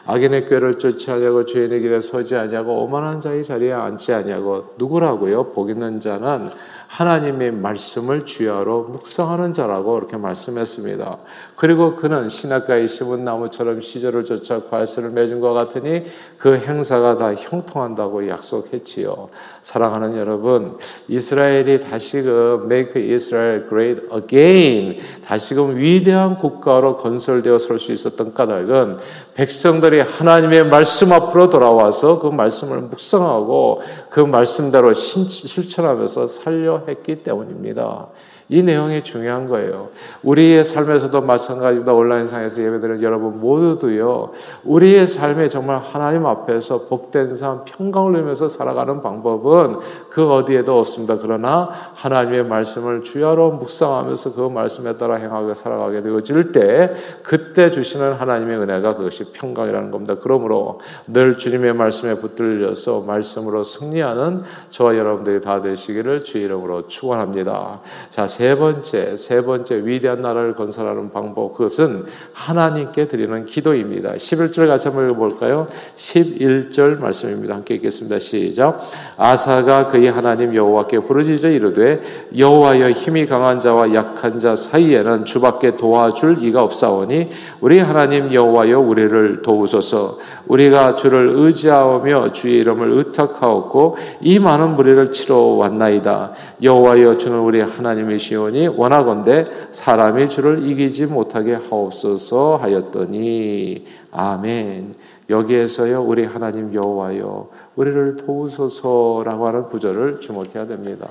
악인의 0.06 0.46
꾀를 0.46 0.78
쫓지 0.78 1.10
아니하고 1.10 1.44
죄인의 1.44 1.82
길에 1.82 2.00
서지 2.00 2.36
아니하고 2.36 2.84
오만한 2.84 3.20
자의 3.20 3.44
자리에 3.44 3.70
앉지 3.70 4.14
아니하고 4.14 4.76
누구라고요? 4.78 5.52
복 5.52 5.68
있는 5.68 6.00
자는 6.00 6.48
하나님의 6.94 7.50
말씀을 7.50 8.24
주야로 8.24 8.84
묵상하는 8.84 9.52
자라고 9.52 9.98
이렇게 9.98 10.16
말씀했습니다. 10.16 11.18
그리고 11.56 11.96
그는 11.96 12.28
신학가에 12.28 12.86
심은 12.86 13.24
나무처럼 13.24 13.80
시절을 13.80 14.24
쫓아 14.24 14.62
과실을 14.70 15.10
맺은 15.10 15.40
것 15.40 15.54
같으니 15.54 16.04
그 16.38 16.56
행사가 16.56 17.16
다 17.16 17.34
형통한다고 17.34 18.28
약속했지요. 18.28 19.28
사랑하는 19.62 20.16
여러분, 20.16 20.76
이스라엘이 21.08 21.80
다시금 21.80 22.70
make 22.70 23.12
Israel 23.12 23.66
great 23.68 24.02
again, 24.14 25.00
다시금 25.24 25.76
위대한 25.76 26.36
국가로 26.36 26.96
건설되어 26.96 27.58
설 27.58 27.74
수 27.80 27.92
있었던 27.92 28.34
까닭은 28.34 28.98
백성들이 29.34 30.00
하나님의 30.00 30.66
말씀 30.66 31.12
앞으로 31.12 31.50
돌아와서 31.50 32.20
그 32.20 32.28
말씀을 32.28 32.82
묵상하고 32.82 33.82
그 34.08 34.20
말씀대로 34.20 34.92
실천하면서 34.92 36.28
살려 36.28 36.84
했기 36.86 37.22
때문입니다. 37.22 38.08
이 38.54 38.62
내용이 38.62 39.02
중요한 39.02 39.48
거예요. 39.48 39.88
우리의 40.22 40.62
삶에서도 40.62 41.20
마찬가지입니다. 41.22 41.92
온라인상에서 41.92 42.62
예배드리는 42.62 43.02
여러분 43.02 43.40
모두도요, 43.40 44.30
우리의 44.62 45.08
삶에 45.08 45.48
정말 45.48 45.78
하나님 45.78 46.24
앞에서 46.24 46.86
복된 46.86 47.34
삶, 47.34 47.62
평강을 47.64 48.12
누리면서 48.12 48.46
살아가는 48.46 49.02
방법은 49.02 49.80
그 50.08 50.30
어디에도 50.30 50.78
없습니다. 50.78 51.18
그러나 51.20 51.68
하나님의 51.94 52.44
말씀을 52.44 53.02
주야로 53.02 53.50
묵상하면서 53.54 54.34
그 54.34 54.42
말씀에 54.42 54.96
따라 54.98 55.16
행하게 55.16 55.54
살아가게 55.54 56.02
되어질 56.02 56.52
때, 56.52 56.92
그때 57.24 57.72
주시는 57.72 58.12
하나님의 58.12 58.58
은혜가 58.58 58.94
그것이 58.94 59.32
평강이라는 59.32 59.90
겁니다. 59.90 60.14
그러므로 60.20 60.78
늘 61.08 61.36
주님의 61.36 61.72
말씀에 61.72 62.20
붙들려서 62.20 63.00
말씀으로 63.00 63.64
승리하는 63.64 64.42
저와 64.70 64.96
여러분들이 64.96 65.40
다 65.40 65.60
되시기를 65.60 66.22
주 66.22 66.38
이름으로 66.38 66.86
축원합니다. 66.86 67.80
자, 68.10 68.28
세 68.28 68.43
번째, 68.54 69.16
세 69.16 69.42
번째 69.42 69.86
위대한 69.86 70.20
나라를 70.20 70.54
건설하는 70.54 71.10
방법, 71.10 71.54
그것은 71.54 72.04
하나님께 72.32 73.08
드리는 73.08 73.44
기도입니다. 73.44 74.12
11절 74.12 74.66
같이 74.66 74.88
한번 74.88 75.06
읽어볼까요? 75.06 75.68
11절 75.96 76.98
말씀입니다. 77.00 77.54
함께 77.54 77.76
읽겠습니다. 77.76 78.18
시작. 78.18 78.80
아사가 79.16 79.86
그의 79.86 80.10
하나님 80.10 80.54
여호와께 80.54 81.00
부르짖어 81.00 81.50
이르되 81.50 82.02
여호와여 82.36 82.90
힘이 82.90 83.26
강한 83.26 83.60
자와 83.60 83.94
약한 83.94 84.38
자 84.38 84.56
사이에는 84.56 85.24
주밖에 85.24 85.76
도와줄 85.76 86.44
이가 86.44 86.62
없사오니 86.62 87.30
우리 87.60 87.78
하나님 87.78 88.32
여호와여 88.32 88.80
우리를 88.80 89.42
도우소서 89.42 90.18
우리가 90.46 90.96
주를 90.96 91.32
의지하며 91.34 92.32
주의 92.32 92.58
이름을 92.58 92.90
의탁하옵고 92.92 93.96
이 94.20 94.38
많은 94.38 94.76
무리를 94.76 95.12
치러 95.12 95.36
왔나이다 95.36 96.32
여호와여 96.62 97.16
주는 97.18 97.38
우리 97.38 97.60
하나님이 97.60 98.18
시온이 98.24 98.68
원하건대 98.68 99.44
사람이 99.70 100.28
주를 100.30 100.66
이기지 100.66 101.06
못하게 101.06 101.52
하옵소서 101.52 102.56
하였더니 102.56 103.84
아멘. 104.12 104.94
여기에서요 105.28 106.02
우리 106.02 106.24
하나님 106.24 106.74
여호와여 106.74 107.48
우리를 107.76 108.16
도우소서라고 108.16 109.46
하는 109.46 109.68
구절을 109.68 110.20
주목해야 110.20 110.66
됩니다. 110.66 111.08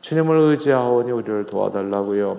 주님을 0.00 0.38
의지하오니 0.38 1.10
우리를 1.10 1.46
도와달라고요. 1.46 2.38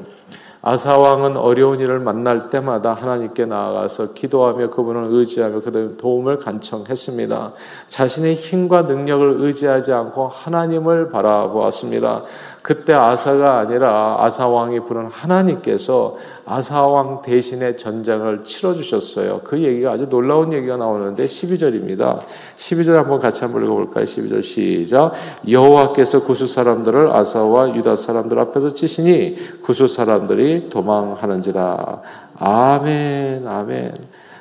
아사 0.62 0.98
왕은 0.98 1.38
어려운 1.38 1.80
일을 1.80 2.00
만날 2.00 2.50
때마다 2.50 2.94
하나님께 2.94 3.46
나아가서 3.46 4.14
기도하며 4.14 4.70
그분을 4.72 5.06
의지하며 5.10 5.60
그들 5.62 5.98
도움을 5.98 6.40
간청했습니다. 6.40 7.54
자신의 7.88 8.34
힘과 8.34 8.82
능력을 8.82 9.38
의지하지 9.40 9.94
않고 9.94 10.28
하나님을 10.28 11.10
바라보았습니다. 11.10 12.24
그때 12.68 12.94
아사가 12.94 13.60
아니라 13.60 14.18
아사 14.20 14.50
왕이 14.50 14.82
부른 14.82 15.06
하나님께서 15.06 16.18
아사 16.46 16.86
왕 16.86 17.22
대신에 17.22 17.78
전쟁을 17.78 18.44
치러 18.44 18.74
주셨어요. 18.74 19.40
그 19.46 19.64
얘기가 19.64 19.94
아주 19.94 20.10
놀라운 20.10 20.52
얘기가 20.52 20.76
나오는데 20.76 21.28
12절입니다. 21.28 22.24
12절 22.58 22.96
한번 22.96 23.20
같이 23.20 23.46
한번 23.46 23.64
읽어 23.64 23.74
볼까요? 23.74 24.04
12절 24.04 24.44
시작. 24.44 25.14
여호와께서 25.50 26.24
구수 26.24 26.46
사람들을 26.46 27.10
아사와 27.10 27.74
유다 27.74 27.96
사람들 27.96 28.38
앞에서 28.38 28.72
치시니 28.72 29.62
구수 29.62 29.88
사람들이 29.88 30.68
도망하는지라. 30.70 32.02
아멘. 32.38 33.48
아멘. 33.48 33.94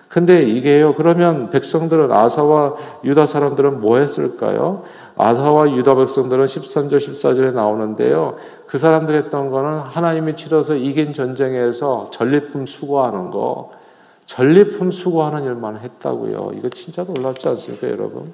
근데 0.08 0.42
이게요. 0.42 0.94
그러면 0.94 1.50
백성들은 1.50 2.10
아사와 2.10 2.74
유다 3.04 3.26
사람들은 3.26 3.80
뭐 3.80 3.98
했을까요? 3.98 4.82
아사와 5.16 5.74
유다 5.74 5.94
백성들은 5.94 6.44
13절 6.44 6.96
14절에 6.96 7.52
나오는데요. 7.52 8.36
그 8.66 8.76
사람들이 8.78 9.16
했던 9.18 9.50
거는 9.50 9.78
하나님이 9.80 10.34
치러서 10.36 10.76
이긴 10.76 11.12
전쟁에서 11.14 12.10
전리품 12.12 12.66
수거하는 12.66 13.30
거, 13.30 13.72
전리품 14.26 14.90
수거하는 14.90 15.44
일만 15.44 15.78
했다고요. 15.78 16.52
이거 16.56 16.68
진짜 16.68 17.04
놀랍지 17.04 17.48
않습니까, 17.48 17.88
여러분? 17.88 18.32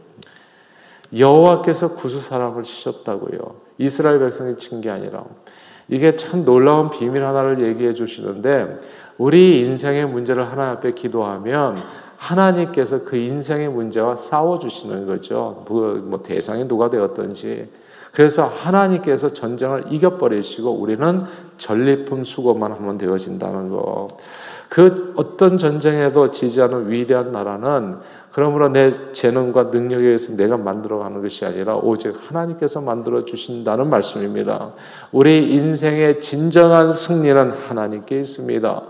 여호와께서 1.17 1.95
구수 1.95 2.21
사람을 2.21 2.63
치셨다고요. 2.63 3.39
이스라엘 3.79 4.19
백성이 4.19 4.57
친 4.57 4.81
게 4.81 4.91
아니라 4.91 5.25
이게 5.89 6.17
참 6.17 6.45
놀라운 6.45 6.89
비밀 6.91 7.25
하나를 7.25 7.63
얘기해 7.63 7.93
주시는데 7.93 8.81
우리 9.19 9.61
인생의 9.61 10.07
문제를 10.07 10.51
하나님 10.51 10.77
앞에 10.77 10.93
기도하면 10.93 11.83
하나님께서 12.23 13.03
그 13.03 13.17
인생의 13.17 13.69
문제와 13.69 14.17
싸워주시는 14.17 15.07
거죠. 15.07 15.65
뭐, 15.69 15.95
뭐 16.05 16.23
대상이 16.23 16.69
누가 16.69 16.89
되었든지. 16.89 17.69
그래서 18.13 18.47
하나님께서 18.47 19.31
전쟁을 19.31 19.87
이겨버리시고 19.91 20.71
우리는 20.71 21.25
전리품 21.59 22.25
수고만 22.25 22.73
하면 22.73 22.99
되어진다는 22.99 23.71
거. 23.71 24.09
그 24.69 25.13
어떤 25.17 25.59
전쟁에도 25.59 26.31
지지하는 26.31 26.91
위대한 26.91 27.33
나라는 27.33 27.99
그러므로 28.31 28.69
내 28.69 29.13
재능과 29.13 29.65
능력에 29.65 30.05
의해서 30.05 30.35
내가 30.35 30.57
만들어가는 30.57 31.21
것이 31.21 31.45
아니라 31.45 31.77
오직 31.77 32.15
하나님께서 32.29 32.81
만들어 32.81 33.25
주신다는 33.25 33.91
말씀입니다. 33.91 34.73
우리 35.11 35.53
인생의 35.53 36.21
진정한 36.21 36.93
승리는 36.93 37.51
하나님께 37.51 38.21
있습니다. 38.21 38.83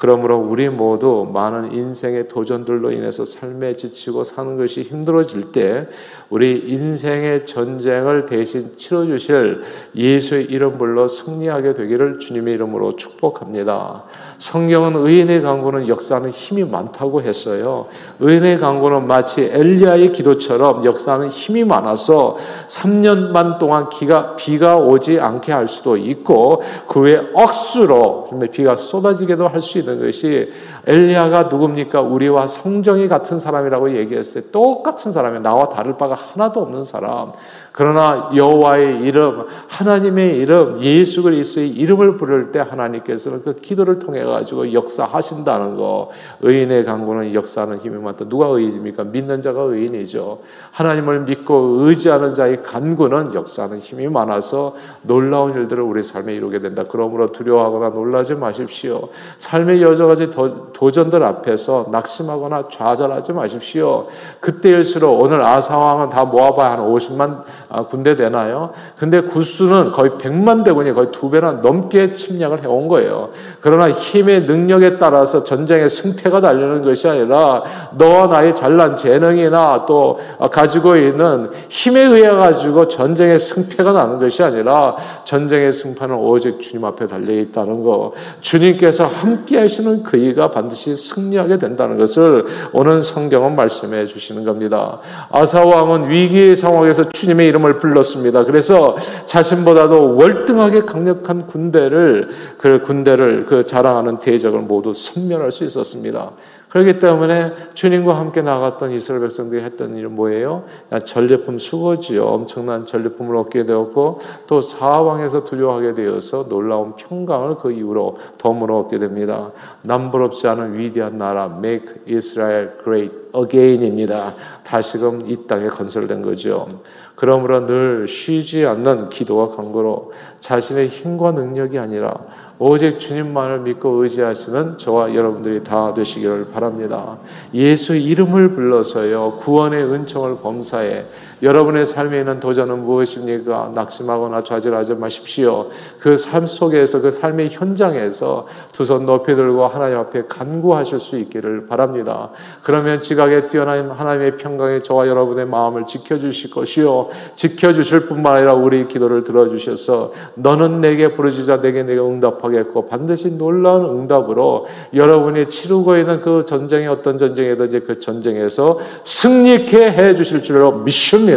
그러므로 0.00 0.38
우리 0.38 0.68
모두 0.68 1.28
많은 1.32 1.72
인생의 1.72 2.28
도전들로 2.28 2.90
인해서 2.90 3.24
삶에 3.24 3.76
지치고 3.76 4.24
사는 4.24 4.56
것이 4.56 4.82
힘들어질 4.82 5.52
때 5.52 5.86
우리 6.28 6.58
인생의 6.66 7.46
전쟁을 7.46 8.26
대신 8.26 8.76
치러 8.76 9.06
주실 9.06 9.62
예수의 9.94 10.44
이름 10.46 10.78
불러 10.78 11.06
승리하게 11.06 11.74
되기를 11.74 12.18
주님의 12.18 12.54
이름으로 12.54 12.96
축복합니다. 12.96 14.04
성경은 14.38 15.06
의인의 15.06 15.42
강구는 15.42 15.88
역사하는 15.88 16.30
힘이 16.30 16.64
많다고 16.64 17.22
했어요. 17.22 17.86
의인의 18.20 18.58
강구는 18.58 19.06
마치 19.06 19.42
엘리야의 19.42 20.12
기도처럼 20.12 20.84
역사하는 20.84 21.28
힘이 21.28 21.64
많아서 21.64 22.36
3년 22.68 23.32
반 23.32 23.58
동안 23.58 23.88
기가, 23.88 24.34
비가 24.36 24.76
오지 24.78 25.20
않게 25.20 25.52
할 25.52 25.68
수도 25.68 25.96
있고 25.96 26.62
그 26.88 27.00
외에 27.00 27.20
억수로 27.34 28.28
비가 28.50 28.76
쏟아지게도 28.76 29.48
할 29.48 29.60
수 29.60 29.78
있는 29.78 29.89
것이 29.98 30.50
엘리야가 30.86 31.44
누굽니까? 31.44 32.00
우리와 32.00 32.46
성정이 32.46 33.08
같은 33.08 33.38
사람이라고 33.38 33.96
얘기했어요. 33.96 34.44
똑같은 34.52 35.12
사람이 35.12 35.40
나와 35.40 35.68
다를 35.68 35.96
바가 35.96 36.14
하나도 36.14 36.60
없는 36.60 36.84
사람. 36.84 37.32
그러나 37.72 38.30
여호와의 38.34 39.00
이름, 39.00 39.46
하나님의 39.68 40.38
이름, 40.38 40.82
예수 40.82 41.22
그리스도의 41.22 41.68
이름을 41.70 42.16
부를 42.16 42.50
때 42.50 42.58
하나님께서는 42.58 43.42
그 43.42 43.54
기도를 43.56 43.98
통해 43.98 44.24
가지고 44.24 44.72
역사하신다는 44.72 45.76
거. 45.76 46.10
의인의 46.40 46.84
강구는 46.84 47.32
역사하는 47.32 47.78
힘이 47.78 47.98
많다. 47.98 48.28
누가 48.28 48.48
의인입니까? 48.48 49.04
믿는 49.04 49.40
자가 49.40 49.62
의인이죠. 49.62 50.40
하나님을 50.72 51.20
믿고 51.20 51.86
의지하는 51.86 52.34
자의 52.34 52.62
간구는 52.62 53.34
역사하는 53.34 53.78
힘이 53.78 54.08
많아서 54.08 54.74
놀라운 55.02 55.54
일들을 55.54 55.82
우리 55.82 56.02
삶에 56.02 56.34
이루게 56.34 56.58
된다. 56.58 56.84
그러므로 56.88 57.30
두려워하거나 57.30 57.90
놀라지 57.90 58.34
마십시오. 58.34 59.08
삶의 59.36 59.80
여러 59.80 60.06
가지 60.06 60.30
도전들 60.72 61.22
앞에서 61.22 61.86
낙심하거나 61.90 62.64
좌절하지 62.70 63.32
마십시오. 63.32 64.06
그때일수록 64.40 65.20
오늘 65.20 65.42
아사왕은 65.42 66.08
다 66.08 66.24
모아봐야 66.24 66.72
한 66.72 66.80
50만 66.80 67.42
아, 67.68 67.84
군대 67.84 68.14
되나요? 68.16 68.70
근데 68.96 69.20
구수는 69.20 69.92
거의 69.92 70.10
100만 70.10 70.64
대군이 70.64 70.92
거의 70.92 71.08
두 71.12 71.30
배나 71.30 71.52
넘게 71.62 72.12
침략을 72.12 72.62
해온 72.64 72.88
거예요. 72.88 73.30
그러나 73.60 73.90
힘의 73.90 74.42
능력에 74.42 74.96
따라서 74.96 75.44
전쟁의 75.44 75.88
승패가 75.88 76.40
달리는 76.40 76.82
것이 76.82 77.08
아니라 77.08 77.62
너와 77.96 78.26
나의 78.26 78.54
잘난 78.54 78.96
재능이나 78.96 79.86
또 79.86 80.18
가지고 80.50 80.96
있는 80.96 81.50
힘에 81.68 82.00
의해 82.00 82.30
가지고 82.30 82.88
전쟁의 82.88 83.38
승패가 83.38 83.92
나는 83.92 84.18
것이 84.18 84.42
아니라 84.42 84.96
전쟁의 85.24 85.72
승패는 85.72 86.14
오직 86.16 86.60
주님 86.60 86.84
앞에 86.84 87.06
달려 87.06 87.32
있다는 87.32 87.82
거. 87.82 88.12
주님께서 88.40 89.06
함께 89.06 89.58
하시는 89.58 90.02
그이가 90.02 90.50
반드시 90.60 90.94
승리하게 90.94 91.56
된다는 91.56 91.96
것을 91.96 92.44
오늘 92.72 93.00
성경은 93.00 93.56
말씀해 93.56 94.04
주시는 94.04 94.44
겁니다. 94.44 94.98
아사 95.30 95.64
왕은 95.64 96.10
위기의 96.10 96.54
상황에서 96.54 97.08
주님의 97.08 97.48
이름을 97.48 97.78
불렀습니다. 97.78 98.44
그래서 98.44 98.96
자신보다도 99.24 100.16
월등하게 100.16 100.80
강력한 100.80 101.46
군대를 101.46 102.28
그 102.58 102.82
군대를 102.82 103.46
그 103.46 103.64
자랑하는 103.64 104.18
대적을 104.18 104.60
모두 104.60 104.92
섬멸할 104.92 105.50
수 105.50 105.64
있었습니다. 105.64 106.32
그렇기 106.70 107.00
때문에 107.00 107.52
주님과 107.74 108.16
함께 108.16 108.42
나갔던 108.42 108.92
이스라엘 108.92 109.22
백성들이 109.22 109.62
했던 109.62 109.96
일은 109.96 110.14
뭐예요? 110.14 110.64
전리품 111.04 111.58
수거지요. 111.58 112.24
엄청난 112.24 112.86
전리품을 112.86 113.34
얻게 113.36 113.64
되었고 113.64 114.20
또 114.46 114.60
사왕에서 114.60 115.44
두려워하게 115.44 115.94
되어서 115.94 116.48
놀라운 116.48 116.94
평강을 116.94 117.56
그 117.56 117.72
이후로 117.72 118.18
덤으로 118.38 118.78
얻게 118.78 118.98
됩니다. 118.98 119.50
남부럽지 119.82 120.46
않은 120.46 120.78
위대한 120.78 121.18
나라 121.18 121.52
Make 121.56 122.02
Israel 122.08 122.70
Great 122.84 123.14
Again입니다. 123.34 124.34
다시금 124.62 125.22
이 125.26 125.48
땅에 125.48 125.66
건설된 125.66 126.22
거죠. 126.22 126.68
그러므로 127.16 127.66
늘 127.66 128.06
쉬지 128.06 128.64
않는 128.64 129.08
기도와 129.08 129.48
간구로 129.50 130.12
자신의 130.38 130.86
힘과 130.86 131.32
능력이 131.32 131.78
아니라 131.78 132.14
오직 132.62 133.00
주님만을 133.00 133.60
믿고 133.60 134.02
의지하시는 134.02 134.76
저와 134.76 135.14
여러분들이 135.14 135.64
다 135.64 135.94
되시기를 135.94 136.50
바랍니다. 136.50 137.16
예수 137.54 137.96
이름을 137.96 138.52
불러서요, 138.52 139.36
구원의 139.38 139.82
은총을 139.82 140.36
범사해 140.42 141.06
여러분의 141.42 141.86
삶에 141.86 142.18
있는 142.18 142.38
도전은 142.40 142.82
무엇입니까? 142.84 143.72
낙심하거나 143.74 144.42
좌절하지 144.42 144.94
마십시오. 144.94 145.68
그 145.98 146.14
삶 146.14 146.46
속에서, 146.46 147.00
그 147.00 147.10
삶의 147.10 147.48
현장에서 147.50 148.46
두 148.72 148.84
손 148.84 149.06
높이 149.06 149.34
들고 149.34 149.66
하나님 149.66 149.98
앞에 149.98 150.24
간구하실 150.28 151.00
수 151.00 151.16
있기를 151.18 151.66
바랍니다. 151.66 152.30
그러면 152.62 153.00
지각에 153.00 153.46
뛰어난 153.46 153.90
하나님의 153.90 154.36
평강에 154.36 154.80
저와 154.80 155.08
여러분의 155.08 155.46
마음을 155.46 155.86
지켜주실 155.86 156.50
것이요. 156.50 157.08
지켜주실 157.34 158.06
뿐만 158.06 158.36
아니라 158.36 158.54
우리 158.54 158.86
기도를 158.86 159.24
들어주셔서 159.24 160.12
너는 160.34 160.80
내게 160.80 161.14
부르짖자 161.14 161.60
내게 161.60 161.82
내가 161.82 162.04
응답하고 162.04 162.48
하겠고 162.48 162.86
반드시 162.86 163.36
놀라운 163.36 163.84
응답으로 164.00 164.66
여러분이 164.94 165.46
치르고 165.46 165.96
있는 165.96 166.20
그 166.20 166.44
전쟁의 166.44 166.88
어떤 166.88 167.16
전쟁이든지 167.16 167.80
그 167.80 167.98
전쟁에서 167.98 168.78
승리케 169.04 169.90
해 169.90 170.14
주실 170.14 170.42
줄로 170.42 170.72
믿습니다. 170.72 171.29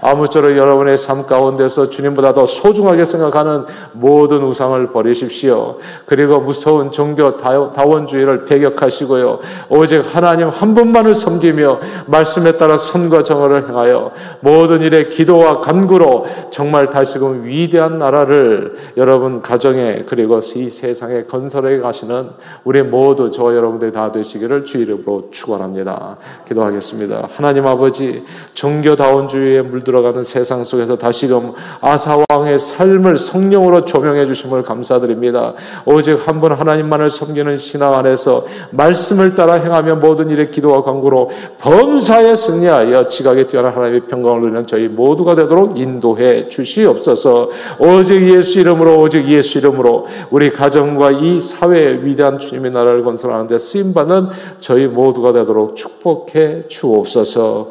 아무쪼록 0.00 0.56
여러분의 0.56 0.96
삶 0.96 1.26
가운데서 1.26 1.90
주님보다 1.90 2.32
더 2.32 2.46
소중하게 2.46 3.04
생각하는 3.04 3.64
모든 3.92 4.42
우상을 4.42 4.92
버리십시오. 4.92 5.78
그리고 6.06 6.40
무서운 6.40 6.90
종교 6.92 7.36
다원주의를 7.36 8.44
배격하시고요. 8.44 9.38
오직 9.68 10.04
하나님 10.14 10.48
한 10.48 10.74
분만을 10.74 11.14
섬기며 11.14 11.80
말씀에 12.06 12.56
따라 12.56 12.76
선과 12.76 13.22
정의를 13.22 13.68
행하여 13.68 14.12
모든 14.40 14.82
일에 14.82 15.08
기도와 15.08 15.60
간구로 15.60 16.26
정말 16.50 16.90
다시금 16.90 17.44
위대한 17.44 17.98
나라를 17.98 18.74
여러분 18.96 19.42
가정에 19.42 20.04
그리고 20.08 20.40
이 20.54 20.70
세상의 20.70 21.26
건설에 21.26 21.78
가시는 21.80 22.30
우리 22.64 22.82
모두 22.82 23.30
저 23.30 23.54
여러분들 23.54 23.92
다 23.92 24.12
되시기를 24.12 24.64
주 24.64 24.78
이름으로 24.78 25.28
축원합니다. 25.30 26.16
기도하겠습니다. 26.46 27.28
하나님 27.32 27.66
아버지 27.66 28.24
종교 28.54 28.96
다 28.96 29.09
운주의에 29.14 29.62
물들어가는 29.62 30.22
세상 30.22 30.64
속에서 30.64 30.96
다시금 30.96 31.52
아사 31.80 32.22
왕의 32.28 32.58
삶을 32.58 33.16
성령으로 33.16 33.84
조명해 33.84 34.26
주심을 34.26 34.62
감사드립니다. 34.62 35.54
오직 35.84 36.18
한 36.26 36.40
분 36.40 36.52
하나님만을 36.52 37.10
섬기는 37.10 37.56
신앙 37.56 37.94
안에서 37.94 38.46
말씀을 38.70 39.34
따라 39.34 39.54
행하며 39.54 39.96
모든 39.96 40.30
일에 40.30 40.46
기도와 40.46 40.82
간구로 40.82 41.28
범사에 41.58 42.34
승리하여 42.34 43.04
지각에 43.04 43.46
뛰어난 43.46 43.72
하나님의 43.74 44.06
평강을 44.06 44.40
누리는 44.40 44.66
저희 44.66 44.88
모두가 44.88 45.34
되도록 45.34 45.78
인도해 45.78 46.48
주시옵소서. 46.48 47.50
오직 47.78 48.22
예수 48.34 48.60
이름으로 48.60 49.00
오직 49.00 49.28
예수 49.28 49.58
이름으로 49.58 50.06
우리 50.30 50.50
가정과 50.50 51.10
이 51.10 51.38
사회의 51.40 52.04
위대한 52.06 52.38
주님의 52.38 52.70
나라를 52.70 53.04
건설하는 53.04 53.46
데 53.46 53.58
쓰임 53.58 53.92
받는 53.92 54.28
저희 54.60 54.86
모두가 54.86 55.32
되도록 55.32 55.76
축복해 55.76 56.68
주옵소서 56.68 57.70